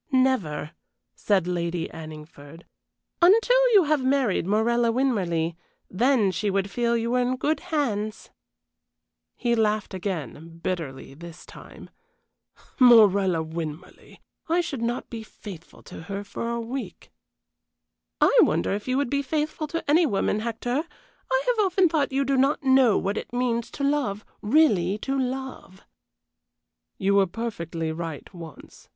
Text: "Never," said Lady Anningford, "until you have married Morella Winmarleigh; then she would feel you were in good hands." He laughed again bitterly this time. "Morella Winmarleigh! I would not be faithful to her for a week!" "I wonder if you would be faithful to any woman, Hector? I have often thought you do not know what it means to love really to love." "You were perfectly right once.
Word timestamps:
"Never," 0.11 0.71
said 1.13 1.45
Lady 1.45 1.87
Anningford, 1.91 2.65
"until 3.21 3.73
you 3.73 3.83
have 3.83 4.03
married 4.03 4.47
Morella 4.47 4.91
Winmarleigh; 4.91 5.53
then 5.91 6.31
she 6.31 6.49
would 6.49 6.71
feel 6.71 6.97
you 6.97 7.11
were 7.11 7.19
in 7.19 7.35
good 7.35 7.59
hands." 7.59 8.31
He 9.35 9.53
laughed 9.53 9.93
again 9.93 10.59
bitterly 10.63 11.13
this 11.13 11.45
time. 11.45 11.91
"Morella 12.79 13.43
Winmarleigh! 13.43 14.17
I 14.49 14.63
would 14.71 14.81
not 14.81 15.07
be 15.11 15.21
faithful 15.21 15.83
to 15.83 16.01
her 16.01 16.23
for 16.23 16.49
a 16.49 16.59
week!" 16.59 17.11
"I 18.19 18.35
wonder 18.41 18.73
if 18.73 18.87
you 18.87 18.97
would 18.97 19.09
be 19.11 19.21
faithful 19.21 19.67
to 19.67 19.87
any 19.87 20.07
woman, 20.07 20.39
Hector? 20.39 20.83
I 21.31 21.43
have 21.45 21.63
often 21.63 21.87
thought 21.87 22.11
you 22.11 22.25
do 22.25 22.37
not 22.37 22.63
know 22.63 22.97
what 22.97 23.19
it 23.19 23.31
means 23.31 23.69
to 23.69 23.83
love 23.83 24.25
really 24.41 24.97
to 25.03 25.15
love." 25.15 25.85
"You 26.97 27.13
were 27.13 27.27
perfectly 27.27 27.91
right 27.91 28.27
once. 28.33 28.89